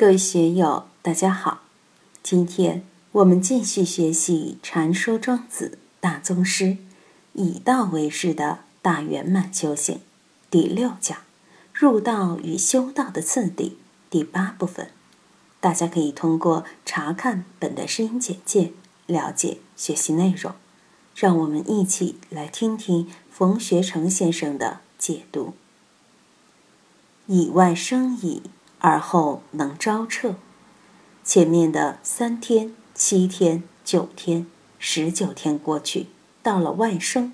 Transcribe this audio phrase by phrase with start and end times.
[0.00, 1.60] 各位学友，大家好！
[2.22, 6.64] 今天我们继续学习《禅说庄子大宗师》，
[7.34, 10.00] 以道为师的大圆满修行
[10.50, 11.18] 第六讲
[11.74, 13.76] “入道与修道的次第”
[14.08, 14.90] 第八部分。
[15.60, 18.72] 大家可以通过查看本的声音简介
[19.04, 20.54] 了解学习内容。
[21.14, 25.52] 让我们一起来听听冯学成先生的解读
[27.28, 28.44] ：“以外生矣。”
[28.80, 30.34] 而后能招彻，
[31.22, 34.46] 前面的三天、七天、九天、
[34.78, 36.06] 十九天过去，
[36.42, 37.32] 到了外生，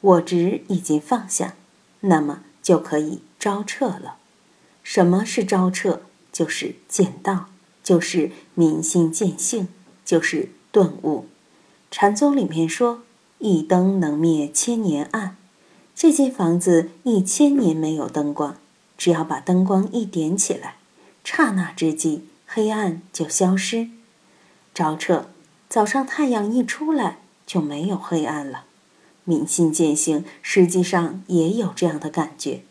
[0.00, 1.54] 我执已经放下，
[2.00, 4.16] 那么就可以招彻了。
[4.82, 6.02] 什么是招彻？
[6.30, 7.46] 就是见道，
[7.82, 9.68] 就是明心见性，
[10.04, 11.26] 就是顿悟。
[11.90, 13.02] 禅宗里面说
[13.38, 15.36] ：“一灯能灭千年暗。”
[15.96, 18.56] 这间房子一千年没有灯光，
[18.96, 20.76] 只要把灯光一点起来。
[21.30, 23.90] 刹那之际，黑暗就消失。
[24.72, 25.28] 招彻，
[25.68, 28.64] 早上太阳一出来就没有黑暗了。
[29.24, 32.62] 明心见性，实际上也有这样的感觉。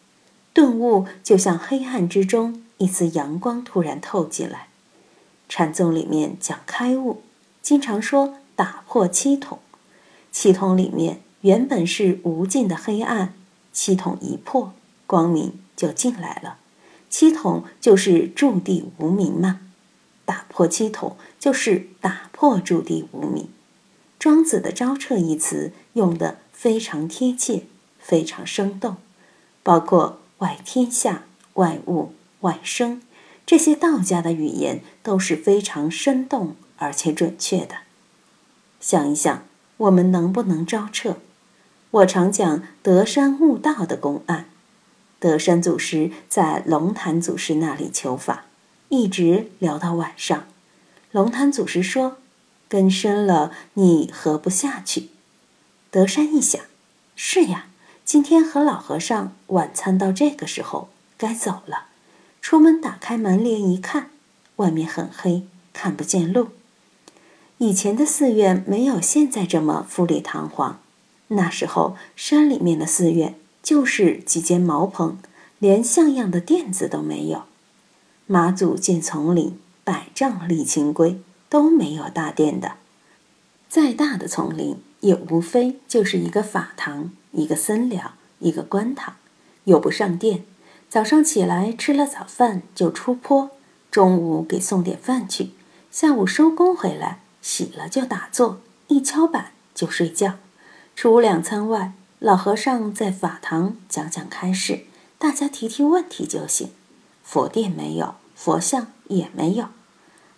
[0.53, 4.69] 顿悟就像黑暗之中一丝阳光突然透进来。
[5.47, 7.21] 禅宗里面讲开悟，
[7.61, 9.59] 经常说打破七统。
[10.31, 13.35] 七统里面原本是无尽的黑暗，
[13.71, 14.73] 七统一破，
[15.05, 16.57] 光明就进来了。
[17.09, 19.61] 七统就是驻地无名嘛，
[20.25, 23.49] 打破七统就是打破驻地无名。
[24.19, 27.63] 庄子的“招彻”一词用的非常贴切，
[27.99, 28.97] 非常生动，
[29.63, 33.01] 包括外天下、外物、外生
[33.45, 37.77] 这些道家的语言都是非常生动而且准确的。
[38.79, 39.43] 想一想，
[39.77, 41.17] 我们能不能招彻？
[41.91, 44.49] 我常讲德山悟道的公案。
[45.19, 48.45] 德山祖师在龙潭祖师那里求法，
[48.89, 50.45] 一直聊到晚上。
[51.11, 52.17] 龙潭祖师说
[52.69, 55.09] ：“根深了，你合不下去。”
[55.89, 56.61] 德山一想
[57.15, 57.67] ：“是呀，
[58.05, 61.85] 今天和老和尚晚餐到这个时候，该走了。”
[62.39, 64.11] 出门打开门帘一看，
[64.57, 66.49] 外面很黑，看不见路。
[67.57, 70.79] 以前的寺院没有现在这么富丽堂皇，
[71.29, 73.35] 那时候山里面的寺院。
[73.67, 75.17] 就是几间茅棚，
[75.59, 77.43] 连像样的垫子都没有。
[78.25, 81.19] 马祖建丛林，百丈立清规，
[81.49, 82.75] 都没有大殿的。
[83.67, 89.15] 再大的丛林，也无非就是一个法堂、一个僧寮、一个官堂，
[89.65, 90.45] 又不上殿。
[90.87, 93.51] 早上起来吃了早饭就出坡，
[93.91, 95.49] 中午给送点饭去，
[95.91, 100.35] 下午收工回来洗了就打坐，一敲板就睡觉。
[100.95, 101.91] 除两餐外。
[102.19, 104.85] 老和尚在法堂讲讲开示，
[105.19, 106.71] 大家提提问题就行。
[107.21, 109.67] 佛殿没有，佛像也没有。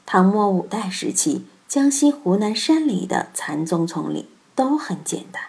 [0.05, 5.43] 唐末五代时期，江西、湖南山里的禅宗丛林都很简单。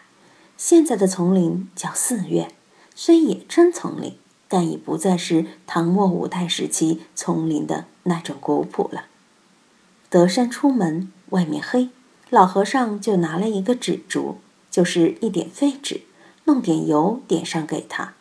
[0.56, 2.52] 现在的丛林叫寺院，
[2.94, 4.16] 虽也称丛林，
[4.46, 9.06] 但已不再是唐末五代时期丛林的那种古朴了。
[10.08, 11.88] 德山出门，外面黑，
[12.28, 14.38] 老和尚就拿了一个纸烛，
[14.70, 16.02] 就是一点废纸。
[16.50, 18.14] 弄点油点上给他，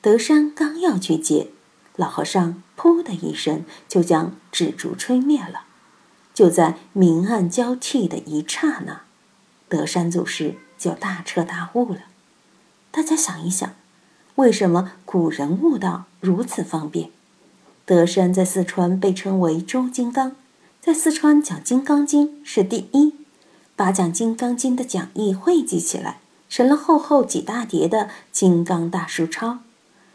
[0.00, 1.48] 德山刚要去接，
[1.94, 5.64] 老和尚“噗”的一声就将纸烛吹灭了。
[6.32, 9.02] 就在明暗交替的一刹那，
[9.68, 12.04] 德山祖师就大彻大悟了。
[12.90, 13.74] 大家想一想，
[14.36, 17.10] 为什么古人悟道如此方便？
[17.84, 20.34] 德山在四川被称为周金刚，
[20.80, 23.12] 在四川讲《金刚经》是第一，
[23.76, 26.20] 把讲《金刚经》的讲义汇集起来。
[26.48, 29.48] 成了厚厚几大叠的《金刚大书钞》。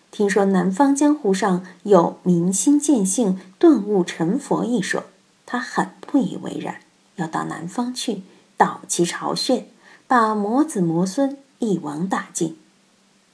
[0.10, 5.06] 听说南方江湖上有明心见性、顿悟成佛一说，
[5.46, 6.82] 他很不以为然，
[7.16, 8.24] 要到南方去
[8.58, 9.68] 倒其巢穴，
[10.08, 12.58] 把魔子魔孙一网打尽。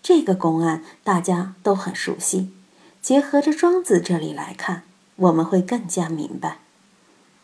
[0.04, 2.52] 这个公案大家都很熟悉，
[3.02, 4.84] 结合着庄子这里来看，
[5.16, 6.60] 我们会更加明白。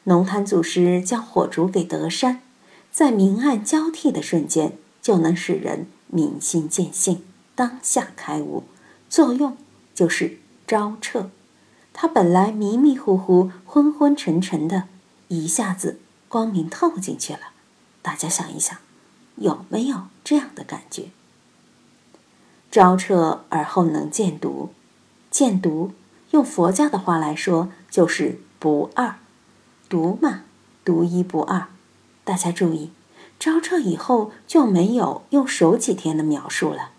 [0.04, 2.42] 龙潭祖师将火烛给德山，
[2.92, 4.78] 在明暗交替的瞬间。
[5.04, 7.22] 就能使人明心见性，
[7.54, 8.64] 当下开悟。
[9.10, 9.56] 作用
[9.94, 11.30] 就是招彻。
[11.92, 14.86] 他本来迷迷糊糊、昏昏沉沉的，
[15.28, 17.52] 一下子光明透进去了。
[18.02, 18.76] 大家想一想，
[19.36, 21.12] 有没有这样的感觉？
[22.72, 24.72] 招彻而后能见独，
[25.30, 25.92] 见独
[26.32, 29.18] 用佛教的话来说就是不二，
[29.88, 30.42] 独嘛，
[30.84, 31.68] 独一不二。
[32.24, 32.90] 大家注意。
[33.44, 36.92] 招彻以后就没有用手几天的描述了。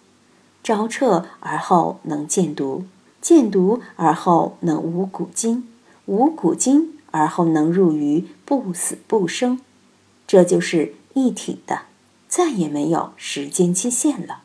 [0.63, 2.85] 招彻而后能见毒，
[3.23, 5.67] 见毒而后能无古今，
[6.05, 9.59] 无古今而后能入于不死不生，
[10.27, 11.85] 这就是一体的，
[12.29, 14.43] 再也没有时间期限了。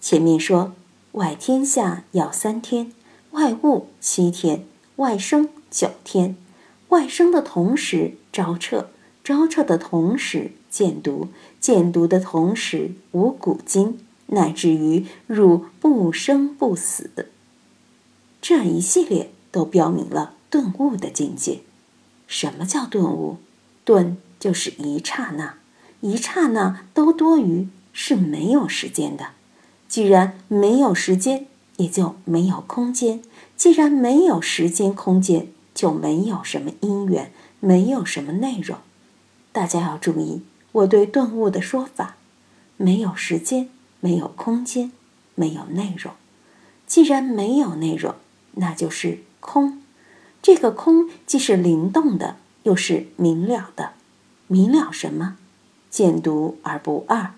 [0.00, 0.72] 前面说
[1.12, 2.92] 外天下要三天，
[3.30, 4.64] 外物七天，
[4.96, 6.36] 外生九天。
[6.88, 8.90] 外生的同时招彻，
[9.32, 17.30] 招彻的同时见读，见读的同时无古今，乃至于入不生不死。
[18.42, 21.60] 这一系列都标明了顿悟的境界。
[22.26, 23.38] 什么叫顿悟？
[23.86, 25.54] 顿就是一刹那，
[26.02, 29.28] 一刹那都多余，是没有时间的。
[29.88, 31.46] 既然没有时间，
[31.78, 33.22] 也就没有空间。
[33.56, 38.76] 既然没有时间空间，就没有什么因缘，没有什么内容。
[39.52, 42.16] 大家要注意我对顿悟的说法：
[42.76, 43.68] 没有时间，
[44.00, 44.90] 没有空间，
[45.34, 46.14] 没有内容。
[46.86, 48.14] 既然没有内容，
[48.52, 49.82] 那就是空。
[50.42, 53.92] 这个空既是灵动的，又是明了的。
[54.48, 55.36] 明了什么？
[55.90, 57.32] 见独而不二。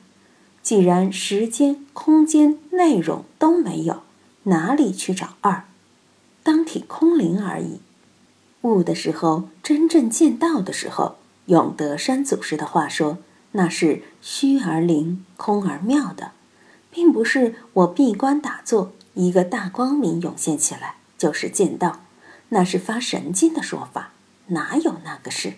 [0.62, 4.02] 既然时间、空间、内容都没有，
[4.44, 5.64] 哪里去找二？
[6.42, 7.80] 当体空灵而已。
[8.62, 13.18] 悟的时候，真正见到的时候，用德山祖师的话说，
[13.52, 16.32] 那是虚而灵，空而妙的，
[16.90, 22.00] 并不是我闭关打坐，一个大光明涌现起来就是见到，
[22.48, 24.12] 那是发神经的说法，
[24.46, 25.54] 哪有那个事？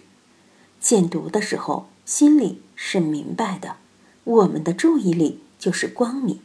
[0.81, 3.77] 见读的时候，心里是明白的，
[4.25, 6.41] 我们的注意力就是光明。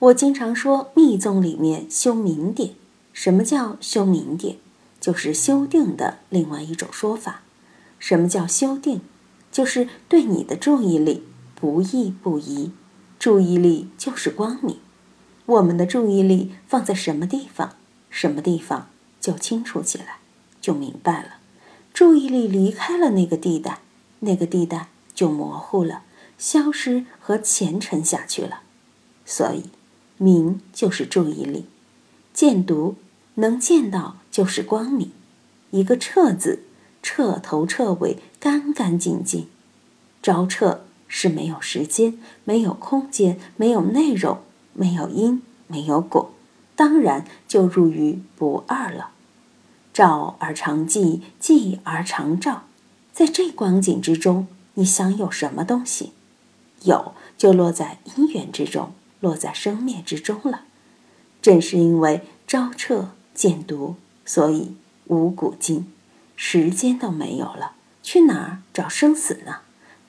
[0.00, 2.74] 我经常说密宗里面修明点，
[3.12, 4.56] 什么叫修明点？
[5.00, 7.43] 就是修定的另外一种说法。
[8.06, 9.00] 什么叫修定？
[9.50, 11.24] 就是对你的注意力
[11.54, 12.70] 不移不移。
[13.18, 14.76] 注意力就是光明。
[15.46, 17.76] 我们的注意力放在什么地方，
[18.10, 18.90] 什么地方
[19.22, 20.18] 就清楚起来，
[20.60, 21.36] 就明白了。
[21.94, 23.78] 注意力离开了那个地带，
[24.20, 26.02] 那个地带就模糊了，
[26.36, 28.60] 消失和前尘下去了。
[29.24, 29.70] 所以，
[30.18, 31.64] 明就是注意力，
[32.34, 32.96] 见读。
[33.36, 35.10] 能见到就是光明，
[35.70, 36.64] 一个彻字，
[37.04, 39.46] 彻头彻尾，干干净净。
[40.22, 44.38] 招彻是没有时间，没有空间，没有内容，
[44.72, 46.32] 没有因，没有果，
[46.74, 49.10] 当然就入于不二了。
[49.92, 52.64] 照而常寂，寂而常照，
[53.12, 56.12] 在这光景之中，你想有什么东西？
[56.84, 60.62] 有就落在因缘之中，落在生灭之中了。
[61.42, 63.10] 正是因为昭彻。
[63.34, 64.76] 见读，所以
[65.08, 65.92] 无古今，
[66.36, 67.72] 时间都没有了，
[68.02, 69.58] 去哪儿找生死呢？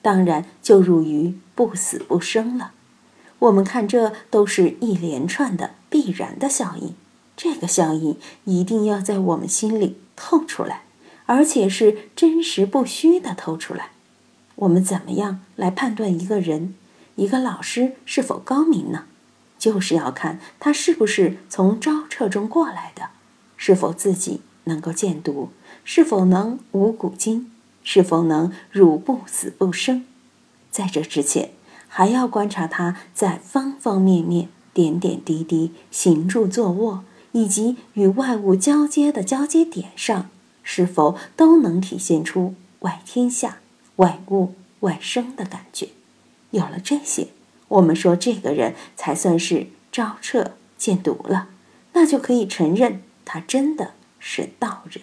[0.02, 2.72] 当然就入于不死不生了。
[3.38, 6.94] 我们看，这都是一连串的必然的效应，
[7.36, 10.82] 这个效应一定要在我们心里透出来，
[11.26, 13.90] 而且是真实不虚的透出来。
[14.56, 16.74] 我们怎么样来判断一个人、
[17.16, 19.04] 一个老师是否高明呢？
[19.58, 23.10] 就是要看他是不是从招彻中过来的。
[23.58, 25.50] 是否自己能够见读？
[25.88, 27.48] 是否能无古今？
[27.84, 30.04] 是否能入不死不生？
[30.68, 31.52] 在这之前，
[31.86, 40.28] 还要观察他在方方面面、点点滴滴、行住坐卧，以及与外物交接的交接点上，
[40.64, 43.58] 是否都能体现出外天下、
[43.96, 45.90] 外物、外生的感觉。
[46.50, 47.28] 有了这些，
[47.68, 51.50] 我们说这个人才算是照彻见读了，
[51.92, 53.02] 那就可以承认。
[53.24, 55.02] 他真的是道人。